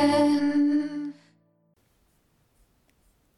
hin. 0.00 1.14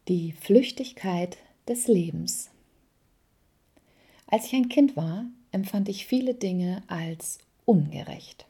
Die 0.08 0.32
Flüchtigkeit 0.32 1.38
des 1.68 1.86
Lebens. 1.88 2.50
Als 4.26 4.46
ich 4.46 4.54
ein 4.54 4.68
Kind 4.68 4.96
war, 4.96 5.26
empfand 5.52 5.88
ich 5.88 6.06
viele 6.06 6.34
Dinge 6.34 6.82
als 6.88 7.38
ungerecht. 7.64 8.46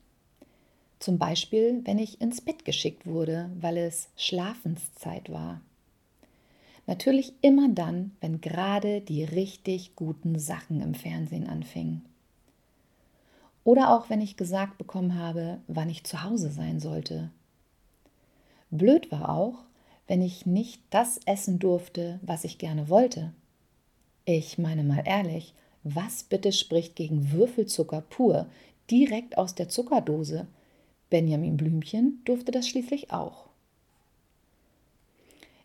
Zum 0.99 1.19
Beispiel, 1.19 1.83
wenn 1.85 1.99
ich 1.99 2.21
ins 2.21 2.41
Bett 2.41 2.65
geschickt 2.65 3.07
wurde, 3.07 3.51
weil 3.61 3.77
es 3.77 4.09
Schlafenszeit 4.17 5.31
war. 5.31 5.61
Natürlich 6.87 7.35
immer 7.41 7.69
dann, 7.69 8.13
wenn 8.21 8.41
gerade 8.41 9.01
die 9.01 9.25
richtig 9.25 9.97
guten 9.97 10.39
Sachen 10.39 10.81
im 10.81 10.95
Fernsehen 10.95 11.47
anfingen. 11.47 12.05
Oder 13.65 13.95
auch 13.95 14.11
wenn 14.11 14.21
ich 14.21 14.37
gesagt 14.37 14.77
bekommen 14.77 15.19
habe, 15.19 15.61
wann 15.67 15.89
ich 15.89 16.05
zu 16.05 16.23
Hause 16.23 16.51
sein 16.51 16.81
sollte. 16.81 17.31
Blöd 18.79 19.13
war 19.13 19.29
auch, 19.29 19.65
wenn 20.07 20.21
ich 20.21 20.47
nicht 20.47 20.83
das 20.91 21.21
essen 21.27 21.59
durfte, 21.59 22.19
was 22.23 22.45
ich 22.45 22.59
gerne 22.59 22.89
wollte. 22.89 23.33
Ich 24.25 24.59
meine 24.59 24.83
mal 24.83 25.05
ehrlich, 25.07 25.55
was 25.85 26.25
bitte 26.25 26.51
spricht 26.51 26.97
gegen 26.97 27.31
Würfelzucker 27.31 28.01
pur, 28.01 28.47
direkt 28.91 29.39
aus 29.39 29.55
der 29.55 29.69
Zuckerdose? 29.69 30.47
Benjamin 31.09 31.57
Blümchen 31.57 32.21
durfte 32.25 32.51
das 32.51 32.69
schließlich 32.69 33.13
auch. 33.13 33.47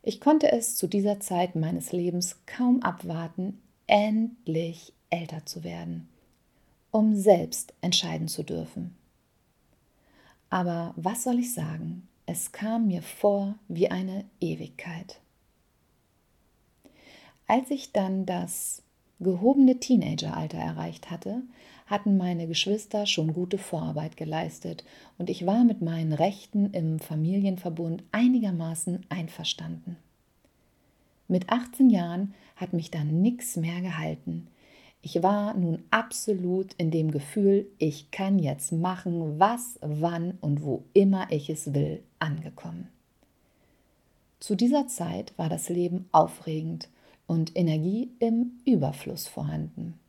Ich 0.04 0.22
konnte 0.22 0.52
es 0.52 0.76
zu 0.76 0.88
dieser 0.88 1.20
Zeit 1.20 1.56
meines 1.56 1.92
Lebens 1.92 2.38
kaum 2.46 2.84
abwarten, 2.84 3.60
endlich 3.88 4.94
älter 5.10 5.46
zu 5.46 5.64
werden, 5.64 6.08
um 6.92 7.16
selbst 7.16 7.74
entscheiden 7.82 8.28
zu 8.28 8.44
dürfen. 8.44 8.96
Aber 10.50 10.94
was 10.96 11.24
soll 11.24 11.40
ich 11.40 11.54
sagen? 11.54 12.08
Es 12.32 12.52
kam 12.52 12.86
mir 12.86 13.02
vor 13.02 13.56
wie 13.70 13.90
eine 13.90 14.24
Ewigkeit. 14.40 15.20
Als 17.48 17.72
ich 17.72 17.92
dann 17.92 18.28
das 18.28 18.84
gehobene 19.20 19.80
Teenageralter 19.80 20.60
erreicht 20.60 21.10
hatte, 21.10 21.42
hatten 21.88 22.18
meine 22.18 22.46
Geschwister 22.46 23.08
schon 23.08 23.34
gute 23.34 23.58
Vorarbeit 23.58 24.16
geleistet 24.16 24.84
und 25.18 25.32
ich 25.32 25.48
war 25.48 25.64
mit 25.64 25.82
meinen 25.82 26.14
Rechten 26.14 26.70
im 26.72 27.00
Familienverbund 27.00 28.04
einigermaßen 28.12 29.08
einverstanden. 29.10 29.98
Mit 31.28 31.50
18 31.50 31.90
Jahren 31.90 32.36
hat 32.58 32.74
mich 32.74 32.92
dann 32.92 33.24
nichts 33.24 33.56
mehr 33.56 33.82
gehalten. 33.82 34.46
Ich 35.02 35.24
war 35.24 35.54
nun 35.54 35.84
absolut 35.92 36.74
in 36.74 36.92
dem 36.92 37.12
Gefühl, 37.12 37.68
ich 37.78 38.12
kann 38.12 38.38
jetzt 38.38 38.72
machen, 38.74 39.40
was, 39.40 39.80
wann 39.82 40.38
und 40.42 40.64
wo 40.64 40.84
immer 40.94 41.32
ich 41.32 41.50
es 41.50 41.74
will, 41.74 42.04
angekommen. 42.20 42.90
Zu 44.40 44.56
dieser 44.56 44.88
Zeit 44.88 45.34
war 45.38 45.50
das 45.50 45.70
Leben 45.70 46.10
aufregend 46.12 46.90
und 47.28 47.56
Energie 47.56 48.12
im 48.20 48.60
Überfluss 48.66 49.28
vorhanden. 49.28 50.00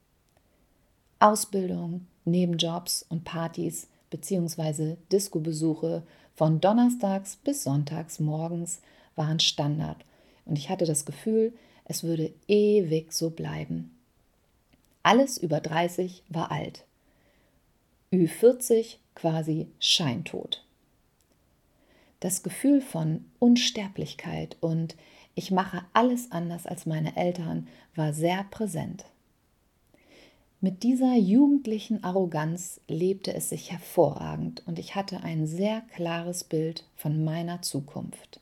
Ausbildung, 1.21 2.07
Nebenjobs 2.25 3.05
und 3.09 3.25
Partys 3.25 3.89
bzw. 4.11 4.97
Disco-Besuche 5.13 6.03
von 6.35 6.61
donnerstags 6.61 7.37
bis 7.37 7.63
sonntags 7.63 8.19
morgens 8.19 8.81
waren 9.15 9.39
Standard 9.39 10.05
und 10.47 10.59
ich 10.59 10.71
hatte 10.71 10.87
das 10.87 11.05
Gefühl, 11.05 11.53
es 11.85 12.03
würde 12.03 12.33
ewig 12.49 13.13
so 13.13 13.31
bleiben. 13.31 14.00
Alles 15.03 15.39
über 15.39 15.61
30 15.61 16.23
war 16.29 16.51
alt. 16.51 16.85
Ü40 18.13 18.97
quasi 19.15 19.69
scheintot. 19.79 20.65
Das 22.21 22.43
Gefühl 22.43 22.83
von 22.83 23.25
Unsterblichkeit 23.39 24.57
und 24.61 24.97
ich 25.35 25.51
mache 25.51 25.83
alles 25.93 26.33
anders 26.33 26.67
als 26.67 26.85
meine 26.85 27.17
Eltern 27.17 27.67
war 27.95 28.13
sehr 28.13 28.45
präsent. 28.51 29.05
Mit 30.61 30.83
dieser 30.83 31.15
jugendlichen 31.15 32.05
Arroganz 32.05 32.81
lebte 32.87 33.33
es 33.33 33.49
sich 33.49 33.73
hervorragend 33.73 34.63
und 34.67 34.79
ich 34.79 34.95
hatte 34.95 35.23
ein 35.23 35.47
sehr 35.47 35.81
klares 35.95 36.45
Bild 36.45 36.85
von 36.97 37.25
meiner 37.25 37.63
Zukunft. 37.63 38.41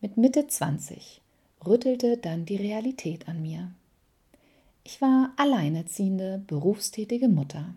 Mit 0.00 0.16
Mitte 0.16 0.48
20 0.48 1.20
rüttelte 1.64 2.16
dann 2.16 2.46
die 2.46 2.56
Realität 2.56 3.28
an 3.28 3.42
mir. 3.42 3.70
Ich 4.90 5.02
war 5.02 5.34
alleinerziehende, 5.36 6.42
berufstätige 6.46 7.28
Mutter. 7.28 7.74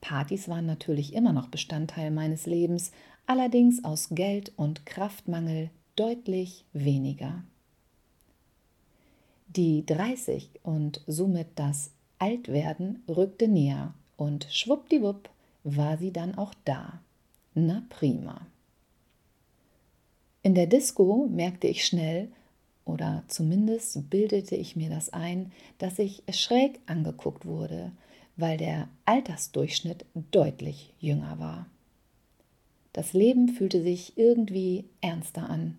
Partys 0.00 0.48
waren 0.48 0.64
natürlich 0.64 1.12
immer 1.12 1.34
noch 1.34 1.48
Bestandteil 1.48 2.10
meines 2.10 2.46
Lebens, 2.46 2.90
allerdings 3.26 3.84
aus 3.84 4.08
Geld- 4.08 4.50
und 4.56 4.86
Kraftmangel 4.86 5.68
deutlich 5.96 6.64
weniger. 6.72 7.44
Die 9.48 9.84
30 9.84 10.48
und 10.62 11.02
somit 11.06 11.48
das 11.56 11.90
Altwerden 12.18 13.02
rückte 13.06 13.46
näher 13.46 13.92
und 14.16 14.46
schwuppdiwupp 14.50 15.28
war 15.64 15.98
sie 15.98 16.14
dann 16.14 16.34
auch 16.34 16.54
da. 16.64 17.02
Na 17.52 17.82
prima. 17.90 18.46
In 20.42 20.54
der 20.54 20.66
Disco 20.66 21.28
merkte 21.30 21.66
ich 21.66 21.84
schnell, 21.84 22.30
oder 22.90 23.22
zumindest 23.28 24.10
bildete 24.10 24.56
ich 24.56 24.76
mir 24.76 24.90
das 24.90 25.12
ein, 25.12 25.52
dass 25.78 25.98
ich 25.98 26.22
schräg 26.30 26.80
angeguckt 26.86 27.46
wurde, 27.46 27.92
weil 28.36 28.56
der 28.56 28.88
Altersdurchschnitt 29.04 30.04
deutlich 30.30 30.92
jünger 30.98 31.38
war. 31.38 31.66
Das 32.92 33.12
Leben 33.12 33.48
fühlte 33.48 33.82
sich 33.82 34.16
irgendwie 34.16 34.84
ernster 35.00 35.48
an. 35.48 35.78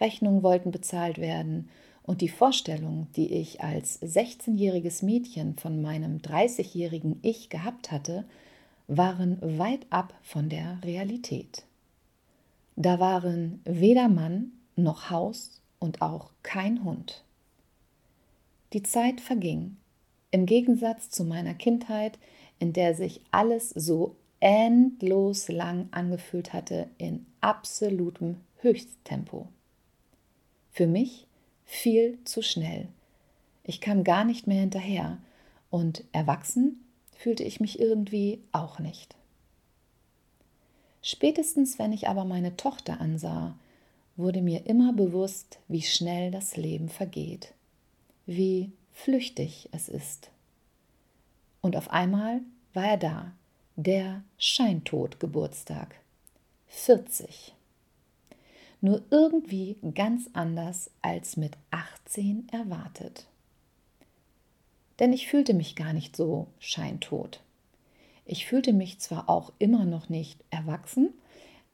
Rechnungen 0.00 0.42
wollten 0.42 0.70
bezahlt 0.70 1.18
werden 1.18 1.68
und 2.02 2.20
die 2.20 2.28
Vorstellung, 2.28 3.08
die 3.16 3.32
ich 3.32 3.62
als 3.62 4.00
16-jähriges 4.02 5.04
Mädchen 5.04 5.56
von 5.56 5.82
meinem 5.82 6.18
30-jährigen 6.18 7.18
Ich 7.22 7.48
gehabt 7.48 7.90
hatte, 7.90 8.24
waren 8.86 9.38
weit 9.58 9.86
ab 9.90 10.14
von 10.22 10.48
der 10.48 10.78
Realität. 10.84 11.64
Da 12.76 13.00
waren 13.00 13.60
weder 13.64 14.08
Mann 14.08 14.52
noch 14.76 15.10
Haus 15.10 15.62
und 15.84 16.00
auch 16.00 16.30
kein 16.42 16.82
Hund. 16.82 17.22
Die 18.72 18.82
Zeit 18.82 19.20
verging, 19.20 19.76
im 20.30 20.46
Gegensatz 20.46 21.10
zu 21.10 21.24
meiner 21.24 21.54
Kindheit, 21.54 22.18
in 22.58 22.72
der 22.72 22.94
sich 22.94 23.20
alles 23.30 23.68
so 23.70 24.16
endlos 24.40 25.48
lang 25.48 25.88
angefühlt 25.92 26.52
hatte 26.52 26.88
in 26.98 27.26
absolutem 27.40 28.38
Höchsttempo. 28.62 29.48
Für 30.72 30.86
mich 30.86 31.26
viel 31.66 32.18
zu 32.24 32.42
schnell. 32.42 32.88
Ich 33.62 33.80
kam 33.80 34.02
gar 34.02 34.24
nicht 34.24 34.46
mehr 34.46 34.60
hinterher 34.60 35.18
und 35.70 36.02
erwachsen 36.12 36.84
fühlte 37.12 37.44
ich 37.44 37.60
mich 37.60 37.78
irgendwie 37.78 38.42
auch 38.52 38.78
nicht. 38.78 39.14
Spätestens, 41.02 41.78
wenn 41.78 41.92
ich 41.92 42.08
aber 42.08 42.24
meine 42.24 42.56
Tochter 42.56 43.00
ansah, 43.00 43.54
wurde 44.16 44.42
mir 44.42 44.66
immer 44.66 44.92
bewusst, 44.92 45.58
wie 45.68 45.82
schnell 45.82 46.30
das 46.30 46.56
Leben 46.56 46.88
vergeht, 46.88 47.54
wie 48.26 48.72
flüchtig 48.92 49.68
es 49.72 49.88
ist. 49.88 50.30
Und 51.60 51.76
auf 51.76 51.90
einmal 51.90 52.40
war 52.72 52.84
er 52.84 52.96
da, 52.96 53.32
der 53.76 54.22
Scheintod-Geburtstag. 54.38 55.96
40 56.68 57.54
nur 58.84 59.00
irgendwie 59.08 59.78
ganz 59.94 60.28
anders 60.34 60.90
als 61.00 61.38
mit 61.38 61.56
18 61.70 62.48
erwartet. 62.52 63.26
Denn 64.98 65.14
ich 65.14 65.26
fühlte 65.26 65.54
mich 65.54 65.74
gar 65.74 65.94
nicht 65.94 66.14
so 66.14 66.48
scheintot. 66.58 67.40
Ich 68.26 68.44
fühlte 68.44 68.74
mich 68.74 68.98
zwar 68.98 69.30
auch 69.30 69.52
immer 69.58 69.86
noch 69.86 70.10
nicht 70.10 70.38
erwachsen, 70.50 71.14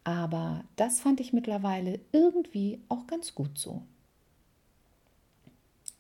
aber 0.05 0.65
das 0.77 1.01
fand 1.01 1.21
ich 1.21 1.33
mittlerweile 1.33 2.01
irgendwie 2.13 2.81
auch 2.89 3.07
ganz 3.07 3.35
gut 3.35 3.59
so. 3.59 3.83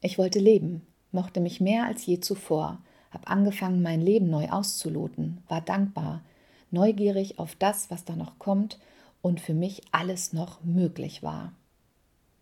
Ich 0.01 0.19
wollte 0.19 0.39
leben, 0.39 0.87
mochte 1.13 1.41
mich 1.41 1.61
mehr 1.61 1.85
als 1.85 2.07
je 2.07 2.21
zuvor, 2.21 2.79
habe 3.11 3.27
angefangen, 3.27 3.83
mein 3.83 4.01
Leben 4.01 4.31
neu 4.31 4.49
auszuloten, 4.49 5.43
war 5.49 5.61
dankbar, 5.61 6.23
neugierig 6.71 7.39
auf 7.39 7.55
das, 7.57 7.91
was 7.91 8.05
da 8.05 8.17
noch 8.17 8.39
kommt 8.39 8.79
und 9.21 9.41
für 9.41 9.55
mich 9.55 9.83
alles 9.93 10.33
noch 10.33 10.63
möglich 10.65 11.23
war. 11.23 11.53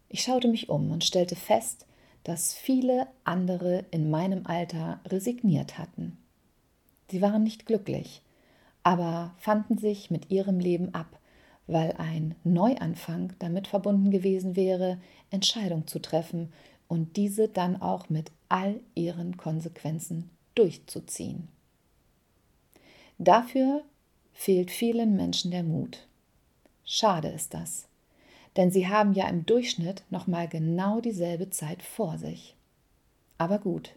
Ich 0.08 0.22
schaute 0.22 0.48
mich 0.48 0.68
um 0.68 0.90
und 0.90 1.04
stellte 1.04 1.36
fest, 1.36 1.86
dass 2.24 2.52
viele 2.52 3.06
andere 3.24 3.84
in 3.90 4.10
meinem 4.10 4.46
Alter 4.46 5.00
resigniert 5.06 5.78
hatten. 5.78 6.18
Sie 7.10 7.22
waren 7.22 7.42
nicht 7.42 7.66
glücklich, 7.66 8.22
aber 8.82 9.34
fanden 9.38 9.78
sich 9.78 10.10
mit 10.10 10.30
ihrem 10.30 10.60
Leben 10.60 10.94
ab, 10.94 11.18
weil 11.68 11.92
ein 11.98 12.34
Neuanfang 12.42 13.34
damit 13.38 13.68
verbunden 13.68 14.10
gewesen 14.10 14.56
wäre, 14.56 14.98
Entscheidungen 15.30 15.86
zu 15.86 16.00
treffen 16.00 16.52
und 16.88 17.16
diese 17.16 17.48
dann 17.48 17.80
auch 17.80 18.08
mit 18.08 18.32
all 18.48 18.80
ihren 18.94 19.36
Konsequenzen 19.36 20.30
durchzuziehen. 20.54 21.48
Dafür 23.18 23.82
fehlt 24.32 24.70
vielen 24.70 25.14
Menschen 25.14 25.50
der 25.50 25.62
Mut. 25.62 26.06
Schade 26.84 27.28
ist 27.28 27.52
das, 27.52 27.86
denn 28.56 28.70
sie 28.70 28.88
haben 28.88 29.12
ja 29.12 29.28
im 29.28 29.44
Durchschnitt 29.44 30.02
noch 30.10 30.26
mal 30.26 30.48
genau 30.48 31.00
dieselbe 31.00 31.50
Zeit 31.50 31.82
vor 31.82 32.16
sich. 32.16 32.56
Aber 33.36 33.58
gut, 33.58 33.94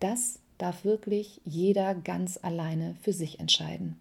das 0.00 0.40
darf 0.58 0.84
wirklich 0.84 1.40
jeder 1.44 1.94
ganz 1.94 2.38
alleine 2.42 2.96
für 3.00 3.12
sich 3.12 3.38
entscheiden. 3.38 3.98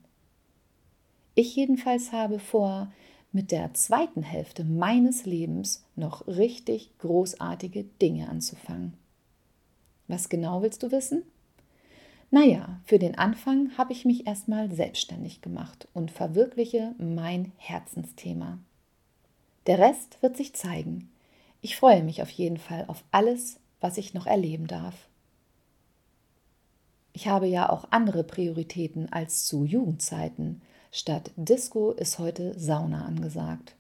Ich 1.35 1.56
jedenfalls 1.56 2.12
habe 2.12 2.39
vor, 2.39 2.91
mit 3.31 3.51
der 3.51 3.73
zweiten 3.73 4.23
Hälfte 4.23 4.63
meines 4.63 5.25
Lebens 5.25 5.85
noch 5.95 6.27
richtig 6.27 6.91
großartige 6.99 7.83
Dinge 8.01 8.29
anzufangen. 8.29 8.93
Was 10.07 10.29
genau 10.29 10.61
willst 10.61 10.83
du 10.83 10.91
wissen? 10.91 11.23
Naja, 12.29 12.79
für 12.85 12.99
den 12.99 13.17
Anfang 13.17 13.77
habe 13.77 13.93
ich 13.93 14.05
mich 14.05 14.25
erstmal 14.25 14.71
selbstständig 14.71 15.41
gemacht 15.41 15.87
und 15.93 16.11
verwirkliche 16.11 16.95
mein 16.97 17.51
Herzensthema. 17.57 18.57
Der 19.67 19.79
Rest 19.79 20.21
wird 20.21 20.37
sich 20.37 20.53
zeigen. 20.53 21.09
Ich 21.61 21.75
freue 21.75 22.03
mich 22.03 22.21
auf 22.21 22.29
jeden 22.29 22.57
Fall 22.57 22.85
auf 22.87 23.03
alles, 23.11 23.59
was 23.79 23.97
ich 23.97 24.13
noch 24.13 24.25
erleben 24.25 24.67
darf. 24.67 24.95
Ich 27.13 27.27
habe 27.27 27.47
ja 27.47 27.69
auch 27.69 27.87
andere 27.91 28.23
Prioritäten 28.23 29.11
als 29.11 29.45
zu 29.45 29.65
Jugendzeiten. 29.65 30.61
Statt 30.93 31.31
Disco 31.38 31.91
ist 31.91 32.19
heute 32.19 32.59
Sauna 32.59 33.05
angesagt. 33.05 33.75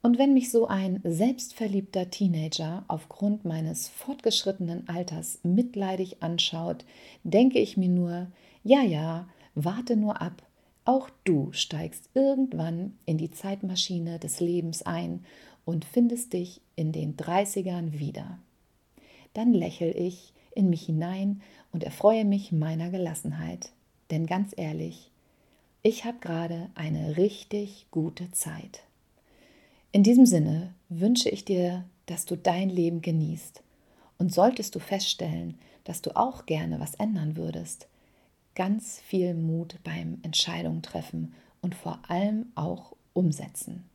Und 0.00 0.16
wenn 0.16 0.32
mich 0.32 0.50
so 0.50 0.66
ein 0.66 1.00
selbstverliebter 1.04 2.08
Teenager 2.08 2.84
aufgrund 2.88 3.44
meines 3.44 3.88
fortgeschrittenen 3.88 4.88
Alters 4.88 5.38
mitleidig 5.42 6.22
anschaut, 6.22 6.86
denke 7.24 7.58
ich 7.58 7.76
mir 7.76 7.90
nur, 7.90 8.28
ja, 8.64 8.80
ja, 8.80 9.28
warte 9.54 9.96
nur 9.96 10.22
ab, 10.22 10.42
auch 10.86 11.10
du 11.24 11.52
steigst 11.52 12.08
irgendwann 12.14 12.96
in 13.04 13.18
die 13.18 13.30
Zeitmaschine 13.30 14.18
des 14.18 14.40
Lebens 14.40 14.80
ein 14.80 15.26
und 15.66 15.84
findest 15.84 16.32
dich 16.32 16.62
in 16.74 16.92
den 16.92 17.18
30ern 17.18 17.98
wieder. 17.98 18.38
Dann 19.34 19.52
lächle 19.52 19.92
ich 19.92 20.32
in 20.54 20.70
mich 20.70 20.86
hinein 20.86 21.42
und 21.70 21.84
erfreue 21.84 22.24
mich 22.24 22.50
meiner 22.50 22.88
Gelassenheit. 22.88 23.72
Denn 24.10 24.24
ganz 24.24 24.54
ehrlich, 24.56 25.10
ich 25.82 26.04
habe 26.04 26.18
gerade 26.18 26.70
eine 26.74 27.16
richtig 27.16 27.86
gute 27.90 28.30
Zeit. 28.32 28.82
In 29.92 30.02
diesem 30.02 30.26
Sinne 30.26 30.74
wünsche 30.88 31.28
ich 31.28 31.44
dir, 31.44 31.84
dass 32.06 32.26
du 32.26 32.36
dein 32.36 32.68
Leben 32.68 33.00
genießt. 33.00 33.62
Und 34.18 34.34
solltest 34.34 34.74
du 34.74 34.80
feststellen, 34.80 35.58
dass 35.84 36.02
du 36.02 36.16
auch 36.16 36.46
gerne 36.46 36.80
was 36.80 36.94
ändern 36.94 37.36
würdest, 37.36 37.86
ganz 38.54 39.00
viel 39.00 39.34
Mut 39.34 39.78
beim 39.84 40.18
Entscheidungen 40.22 40.82
treffen 40.82 41.34
und 41.60 41.76
vor 41.76 42.00
allem 42.08 42.46
auch 42.56 42.96
umsetzen. 43.12 43.87